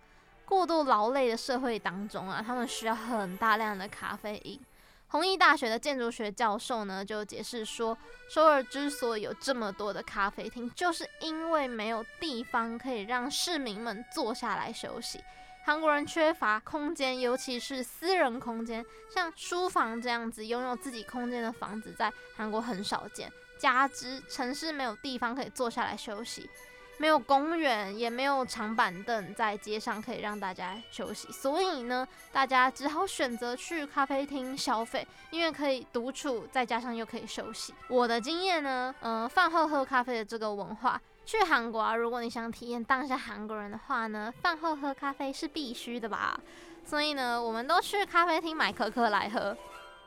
[0.43, 4.59] 过度劳累的社会当中啊，他们需要很大量的咖啡因。
[5.07, 7.97] 弘毅大学的建筑学教授呢就解释说，
[8.29, 15.23] 首尔之所以有这么多的咖啡厅，就是因为没有地方可以让市民们坐下来休息。
[15.68, 23.30] 韩国人缺乏空间，尤其是私人空间，像书房这样子拥有自己空间的房子，在韩国很少见。
[23.59, 26.49] 加之城市没有地方可以坐下来休息，
[26.97, 37.74] 没有公园，也没有长板凳在街上可以让大家休息，所以呢，大家只好选择去咖啡厅消费，因为可以独处，再加上又可以休息。
[37.89, 41.01] 我的经验呢，嗯、饭后喝咖啡的这个文化。
[41.28, 46.39] 去韩国啊，如果你想体验当下韩国人的话呢，饭后喝咖啡是必须的吧。
[46.86, 49.55] 所以呢，我们都去咖啡厅买可可来喝。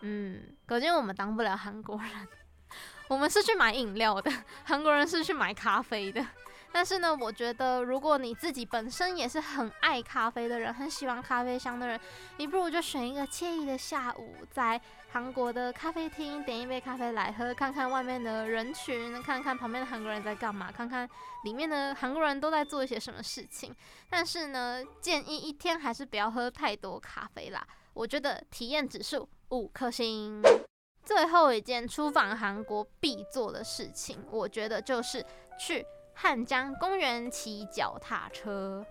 [0.01, 2.29] 嗯，可见我们当不了韩国人。
[3.07, 4.33] 我们是去买饮料的，
[4.64, 6.25] 韩国人是去买咖啡的。
[6.73, 11.99] 但是呢，我觉得如果你自己本身也是很爱咖啡的人，很喜欢咖啡香的人，
[12.37, 21.09] 你不如就选一个惬意的下午，在韩国的咖啡厅点一杯咖啡来喝，看看外面的人群，看看旁边的韩国人在干嘛，看看
[21.43, 23.75] 里面的韩国人都在做一些什么事情。
[24.09, 27.66] 但是呢，建议一天还是不要喝太多咖啡啦。
[27.95, 30.41] 我觉得体验指数五颗星。
[31.03, 35.25] 最后一件出访韩国必做的事情，我觉得就是
[35.59, 35.85] 去。
[36.23, 38.85] 汉江公园骑脚踏车，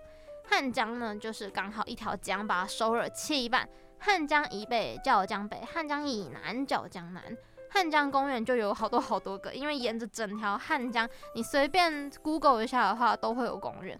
[0.48, 3.68] 汉江呢就是刚好一条江，把首尔切一半。
[4.00, 7.22] 汉江以北叫江北，汉江以南叫江南。
[7.70, 13.96] 汉江公园就有好多好多个，因为沿着整条汉江，你随便 Google 一下的话都会有公园。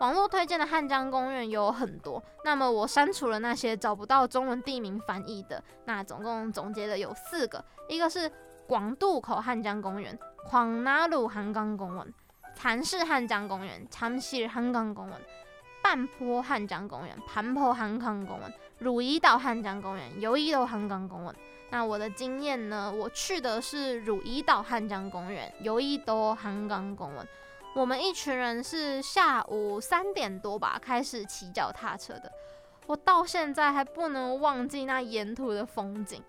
[0.00, 8.32] 网络推荐的汉江公园有很多，那么我删除了那些找不到中文地名翻译的，那总共总结的有四个，一个是
[8.66, 10.18] 广渡口汉江公园，
[10.48, 12.14] 广南路韩江公园。
[12.54, 15.16] 蚕室汉江公园、참실汉江公园、
[15.82, 21.34] 半坡汉江公园、盘坡汉江公园、汝矣岛汉江公园、游一岛汉江公园。
[21.70, 22.92] 那我的经验呢？
[22.92, 27.26] 我去的是汝矣岛汉江公园、游一岛汉江公园。
[27.74, 32.30] 我们一群人是下午三点多吧开始骑脚踏车的。
[32.86, 36.22] 我到现在还不能忘记那沿途的风景，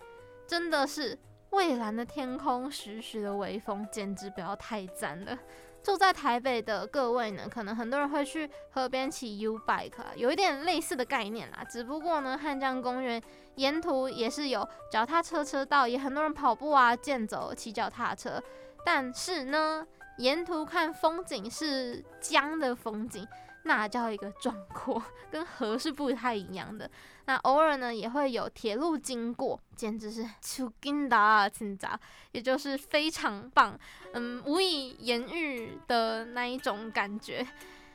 [0.48, 1.20] 真的是
[1.50, 5.38] 蔚蓝的天空、徐徐的微风，简直不要太赞了。
[5.84, 11.62] 住在台北的各位呢，可能很多人会去河边骑 U bike 啊，有一点类似的概念啦。
[11.70, 13.22] 只不过呢，汉江公园
[13.56, 18.42] 沿途也是有脚踏车车道，也很多人跑步啊、健走、骑脚踏车。
[18.86, 19.86] 但是呢，
[20.18, 23.28] 沿途看风景是江的风景。
[23.64, 25.02] 那叫一个壮阔，
[25.32, 26.90] 跟河是不太一样的。
[27.26, 32.00] 那偶尔呢，也会有铁路经过，简直是出金达清杂，
[32.32, 33.80] 也就是非常棒，
[34.14, 37.46] 嗯，无以言喻的那一种感觉。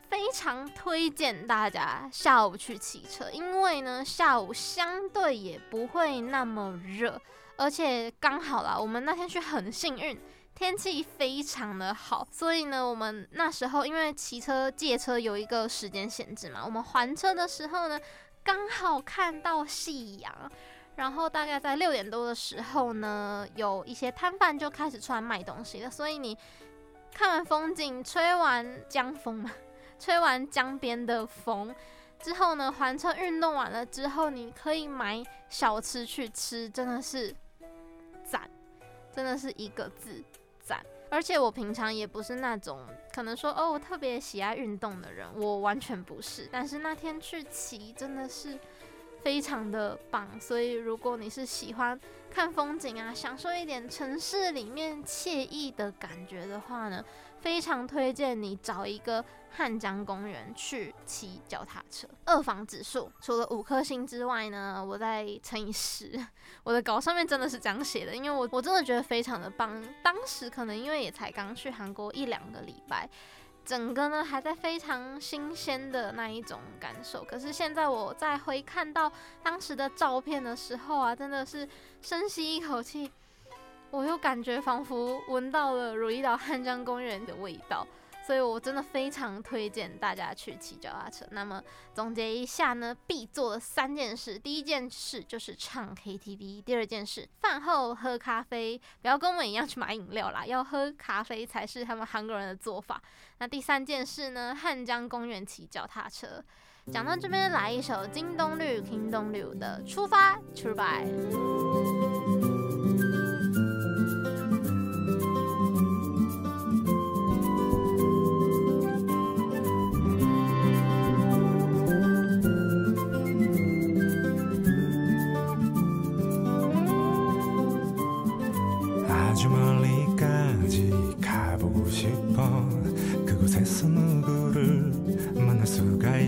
[0.09, 7.21] 非常推荐大家下午去骑车，因为呢，下午相对也不会那么热，
[7.59, 10.19] 而且刚好啦，我们那天去很幸运。
[10.59, 17.99] 天气非常的好，所以呢，我们那时候因为骑车借车有一个时间限制嘛，我们还车的时候呢，
[18.43, 20.35] 刚好看到夕阳，
[20.97, 26.37] 然后大概在六点多的时候呢，有一些摊贩就开始出来卖东西了，所以你
[27.15, 29.53] 看完风景，吹完江风嘛，
[29.97, 31.73] 吹完江边的风
[32.19, 37.33] 之后呢，还车运动完了之后，你可以买小吃去吃，真的是
[38.25, 38.51] 赞，
[39.15, 40.21] 真的是一个字。
[41.11, 42.81] 而且我平常也不是那种
[43.15, 46.49] 可能说哦，我特别喜爱运动的人，我完全不是。
[46.53, 48.59] 但是那天去骑真的是
[49.23, 51.99] 非常的棒，所以如果你是喜欢
[52.31, 57.05] 看风景啊，享受一点城市里面惬意的感觉的话呢，
[57.41, 62.07] 非常推荐你找一个汉江公园去骑脚踏车。
[62.27, 66.19] 二房指数除了五颗星之外呢，我再乘以十。
[66.63, 69.83] 我的稿上面真的是这样写的，因为我我真的觉得非常的棒。
[70.03, 73.09] 当时可能因为也才刚去韩国一两个礼拜，
[73.69, 77.23] 整个呢还在非常新鲜的那一种感受。
[77.23, 79.13] 可是现在我再回看到
[79.43, 81.69] 当时的照片的时候啊，真的是
[82.01, 83.13] 深吸一口气。
[83.91, 87.87] 我又感觉仿佛闻到了如意岛汉江公园的味道，
[88.29, 91.25] 所以我真的非常推荐大家去骑脚踏车。
[91.31, 91.63] 那么
[91.95, 103.03] 总结一下呢，必做的三件事：第一件事就是唱 KTV；第二件事，饭后喝咖啡，不要跟我们一样去买饮料啦，要喝咖啡才是他们韩国人的做法。
[103.39, 106.45] 那第三件事呢，汉江公园骑脚踏车。
[106.93, 111.01] 讲到这边，来一首金东绿 King 东绿的出发，出发。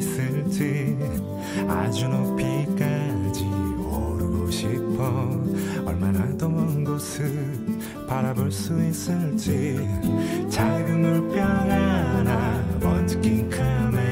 [0.01, 0.97] 있을지
[1.69, 5.31] 아주 높이까지 오르고 싶어
[5.85, 7.31] 얼마나 더 먼 곳을
[8.09, 9.77] 바라볼 수 있을지
[10.49, 14.10] 작은 물병 하나 번쩍 낀 카메라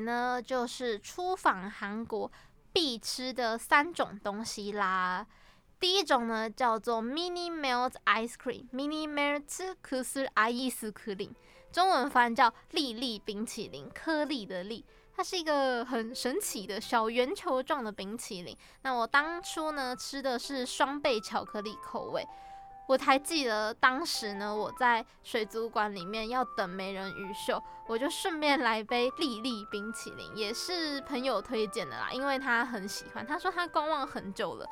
[0.00, 2.30] 呢，就是出访韩国
[2.72, 5.26] 必吃的三种东西啦。
[5.80, 11.30] 第一种呢叫做 Mini Melt Ice Cream，Mini Melt 可是 ice cream，
[11.70, 14.84] 中文翻译叫粒粒冰淇淋，颗粒的粒。
[15.16, 18.56] 它是一个很神奇的小圆球状的冰淇淋。
[18.82, 22.26] 那我当初呢吃的是双倍巧克力口味。
[22.86, 34.66] 我还记得当时呢，我在水族馆里面要等美人鱼秀，我就顺便来杯粒粒冰淇淋，也是朋友推荐的啦，因为他很喜欢，他说他观望很久了。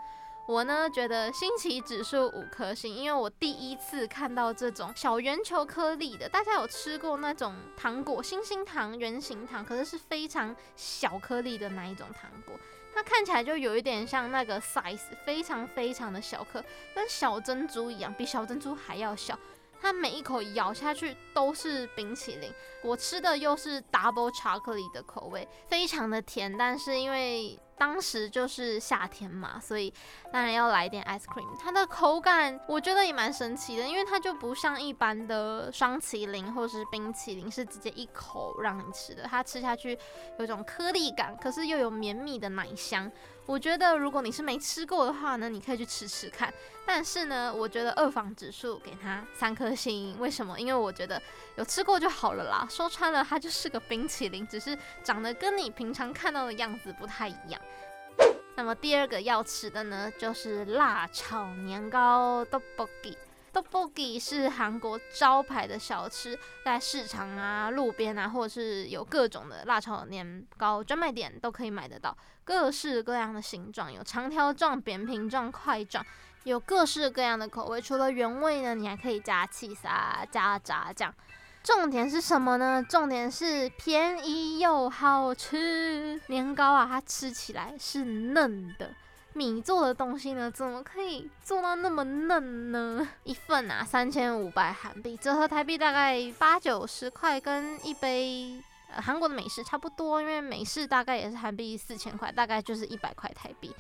[0.49, 6.29] 我呢觉得新奇指数五颗星，因为我第一次看到这种小圆球颗粒的。
[6.29, 12.55] 大家有吃过那种糖果，星星糖、圆形糖，可是是非常小颗粒的那一种糖果？
[12.95, 16.63] 它看起来就有一点像那个 size，非常非常的小颗，
[16.95, 19.39] 跟小珍珠一样，比小珍珠还要小。
[19.83, 22.53] 它每一口咬下去都是冰淇淋，
[22.85, 26.57] 我吃的又是 double chocolate 的口味，非常的甜。
[26.57, 29.93] 但是因为当时就是夏天嘛，所以
[30.33, 31.49] 当然要来点 ice cream。
[31.59, 39.99] 它的口感我觉得也蛮神奇的，因为它就不像一般的双淇淋或是冰淇淋是直接一口让你吃的，它吃下去
[40.39, 43.11] 有种颗粒感，可是又有绵密的奶香。
[43.45, 46.53] 我觉得如果你是没吃过的话呢，你可以去吃吃看。
[46.85, 50.19] 但是呢，我觉得二防指数给它三颗星。
[50.19, 50.59] 为什么？
[50.59, 51.21] 因为我觉得
[51.57, 52.67] 有吃过就好了啦。
[52.71, 57.61] 说穿了，它就是个冰淇淋，只是长得跟你平常看到的样子不太一样。
[58.55, 63.19] 那么第二个要吃的呢，就是辣炒年糕 d o b o g i。
[63.53, 76.05] Tteokbokki 是韩国招牌的小吃，在市场啊、路边啊，或者是有各种的辣炒年糕专卖店都可以买得到，各式各样的形状，有长条状、扁平状、块状，
[76.45, 77.81] 有各式各样的口味。
[77.81, 81.15] 除了原味呢，你还可以加起沙、加炸酱。
[81.63, 82.83] 重点是什么呢？
[82.83, 86.21] 重点是便宜又好吃。
[86.27, 88.93] 年糕啊，它吃起来是嫩的。
[89.35, 93.09] 米做的东西呢，怎么可以做到那么嫩呢？
[93.25, 98.63] 一份啊，三千五百韩币，折合台币大概八九十块，跟一杯
[98.95, 100.21] 呃韩国的美式差不多。
[100.21, 103.75] 因为美式大概也是韩币四千块，大概就是一百块台币。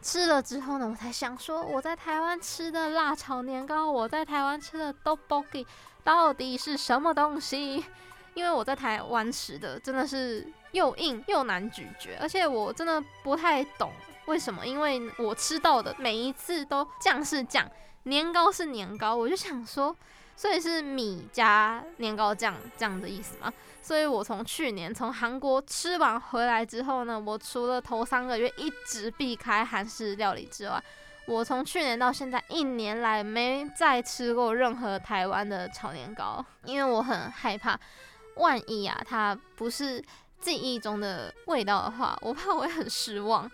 [0.00, 5.66] 吃了之后呢，我才想说，我在台湾吃的辣炒年糕，我在台湾吃的 tteokbokki
[6.04, 7.84] 到底是什么东西？
[8.34, 13.92] 因为我在台湾吃的真的是又硬又难咀嚼，而且我真的不太懂。
[14.26, 14.66] 为什么？
[14.66, 17.68] 因为我吃到的每一次都酱是酱，
[18.04, 19.94] 年糕是年糕，我就想说，
[20.36, 23.52] 所以是米加年糕酱这样的意思吗？
[23.82, 30.80] 所以我从去年从韩国吃完回来之后呢，我除了头三个月一直避开韩式料理之外，
[31.26, 37.78] 我从去年到现在一年来没再吃过任何台湾的炒年糕，因为我很害怕，
[38.36, 40.02] 万一啊它不是
[40.40, 43.50] 记忆中的味道的话，我怕我会很失望。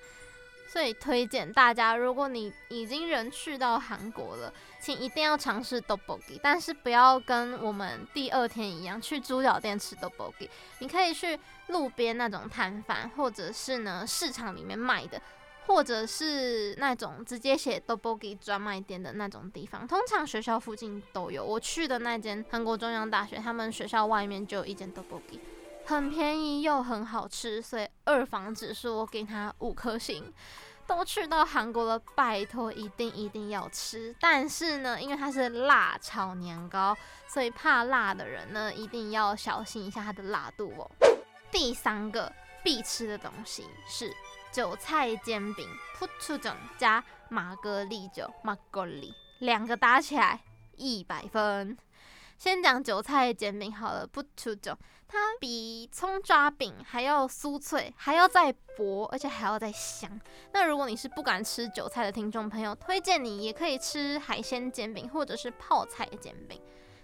[0.71, 10.51] 所以推荐大家，如果你已经人去到韩国了，请一定要尝试 d o b o g i 但是不要跟我们第二天一样去猪脚店吃 d o b o g i。
[10.81, 15.21] 你可以去路边那种摊贩，或者是呢市场里面卖的，
[15.67, 21.43] 或者是那种直接写 d o b o g i 专卖店的那种地方，通常学校附近都有。
[21.43, 25.41] 我去的那间韩国中央大学，他们学校外面就有一间 d o b o g i。
[25.89, 30.31] 很便宜又很好吃，所以二房指数我给它五颗星。
[30.87, 34.15] 都去到韩国了，拜托一定一定要吃。
[34.21, 36.95] 但是呢，因为它是辣炒年糕，
[37.27, 40.91] 所以怕辣的人呢，一定要小心一下它的辣度哦。
[41.51, 42.31] 第三个
[42.63, 44.15] 必吃的东西是
[44.53, 45.67] 韭菜煎饼，
[45.99, 50.43] 普出种加马格利酒，马格利两个搭起来
[50.77, 51.79] 一百分。
[52.39, 54.79] 先讲韭菜煎饼好了，不出种，
[55.11, 60.21] 它比葱抓饼还要酥脆，还要再薄，而且还要再香。
[60.53, 66.61] 那如果你是不敢吃韭菜的听众朋友，推荐你也可以吃海鲜煎饼或者是泡菜煎饼。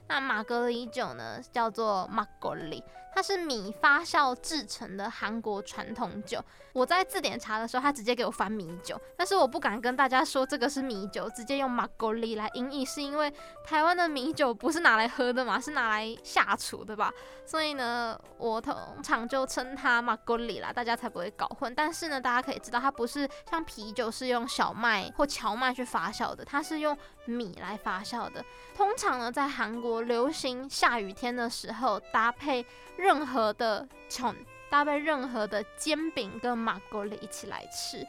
[0.07, 2.85] 那马格利酒呢，叫做马格利，
[3.15, 6.43] 它是米发酵制成的韩国传统酒。
[6.73, 13.33] 我在字典查的时候，它直接给我翻米酒，但是我不敢跟大家说这个是米酒，直接用马格利来音译，是因为
[13.65, 17.13] 台湾的米酒不是拿来喝的嘛，是拿来下厨的吧？
[17.47, 21.73] 所以呢，我通常就称它马格利啦，大家才不会搞混。
[21.73, 26.97] 但是呢，大家可以知道，它不是像啤酒是用小麦或荞麦去发酵的，它是用
[27.27, 28.45] 米来发酵的。
[28.75, 32.67] 通常呢，在韩国流行下雨天的时候搭配
[33.05, 34.35] 任何的琼。
[34.71, 38.05] 搭配任何的煎饼跟马格利一起来吃。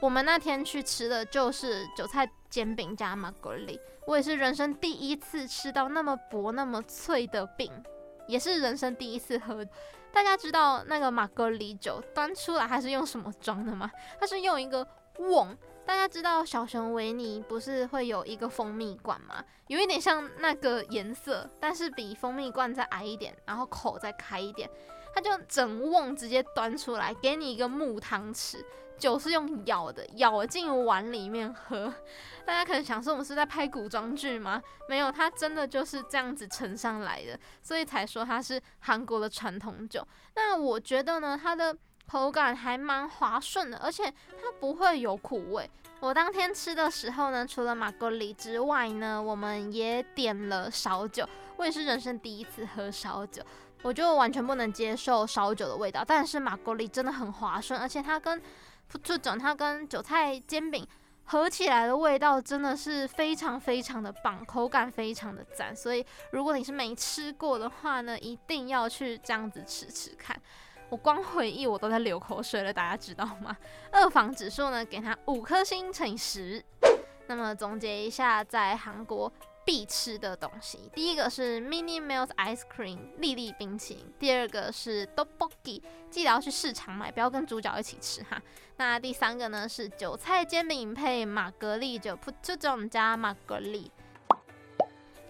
[0.00, 7.70] 我们那天去吃的就是韭菜煎饼加马格利，我也是人生第一次吃到那么薄那么脆的饼，
[8.26, 9.62] 也是人生第一次喝。
[10.10, 13.90] 大家知道那个马格利酒端出来还是用什么装的吗？
[14.18, 14.86] 它是用一个
[15.18, 15.54] 瓮。
[15.86, 19.42] 大家知道小熊维尼不是会有一个蜂蜜罐吗？
[19.68, 24.68] 有一点像那个颜色，但是比蜂蜜罐再矮一点，然后口再开一点。
[25.14, 28.62] 他就整瓮直接端出来，给你一个木汤匙，
[28.98, 31.94] 酒是用舀的，舀进碗里面喝。
[32.44, 34.60] 大家可能想说，我们是在拍古装剧吗？
[34.88, 40.06] 没有，它真的就是这样子盛上来的，所以才说它是韩国的传统酒。
[40.34, 41.74] 那我觉得呢，它的
[42.06, 44.04] 口感还蛮滑顺的，而且
[44.40, 45.68] 它不会有苦味。
[46.00, 51.28] 我当天吃的时候呢，除了马格里之外呢，我们也点了烧酒。
[51.56, 53.42] 我也是人生第一次喝烧酒。
[53.82, 58.40] 我就完全不能接受烧酒的味道，但是马格里真的很滑顺，而且它跟
[59.02, 60.86] 这种它跟韭菜煎饼
[61.24, 65.74] 合起来的味道真的是非常非常的棒，口感非常的赞。
[65.74, 70.36] 所以如果你是没吃过的话呢，一定要去这样子吃吃看。
[70.88, 73.56] 我光回忆我都在流口水了，大家知道吗？
[73.90, 76.64] 二房指数呢，给它五颗星乘以十。
[77.26, 79.32] 那么总结一下，在韩国。
[79.66, 88.40] 必吃的东西，第一个是 Mini Melt Ice Cream 粒粒冰淇淋，第二个是 DOBOKI（ 记得要去市场买，不要跟主角一起吃哈。
[88.76, 93.90] 那第三个呢是韭菜煎饼配玛格利酒，普这种加玛格丽。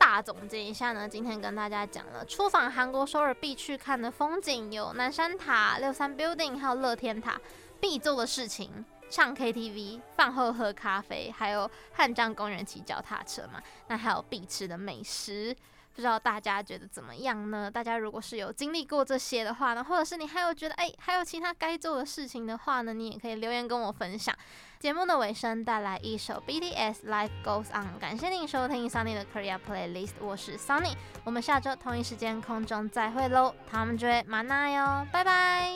[0.09, 7.41] 大总结一下呢，今天跟大家讲了出访韩国首尔必去看的风景有南山塔、六三 Building 还有乐天塔，
[7.81, 8.85] 必做的事情。
[9.11, 13.61] 唱 KTV、饭后喝咖啡，还有汉江公园骑脚踏车嘛？
[13.89, 15.55] 那还有必吃的美食，
[15.97, 17.71] 不知道大家觉得怎么样呢？
[17.71, 24.37] 大家如果是有经历过这些的话呢，或者是你还有觉得哎，还有其他该做的事情的话呢，你也可以留言跟我分享。
[24.79, 30.93] 节目的尾声带来一首 BTS Life Goes On，感谢您收听 Sunny 的 Korea Playlist，我是 Sunny，
[31.25, 35.73] 我们下周同一时间空中再会喽，他们追马奈哟，拜拜。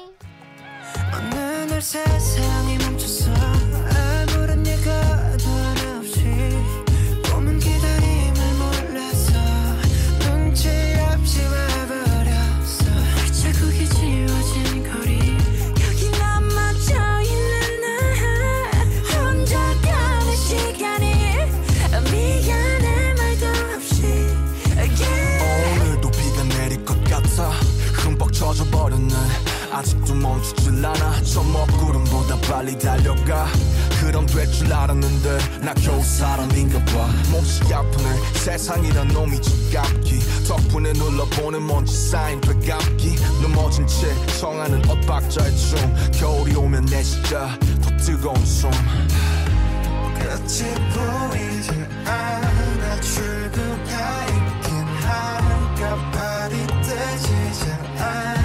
[29.81, 31.22] 아직도 멈추질 않아.
[31.22, 33.47] 저 먹구름보다 빨리 달려가.
[33.99, 37.09] 그럼 될 줄 알았는데 나 겨우 사람인가 봐.
[37.31, 38.33] 몹시 아프네.
[38.35, 40.20] 세상이란 놈이 지갑기.
[40.47, 43.16] 덕분에 눌러보는 먼지 쌓인 되갚기.
[43.43, 45.95] 넘어진 채 청하는 엇박자의 춤.
[46.12, 47.59] 겨울이 오면 내 시자.
[47.83, 48.70] 더 뜨거운 숨.
[50.18, 51.70] 끝이 보이지
[52.05, 53.01] 않아.
[53.01, 54.72] 출구가 있긴
[55.07, 58.39] 한가 발이 떼지지 않아